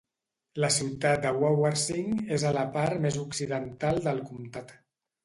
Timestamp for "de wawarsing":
1.25-2.15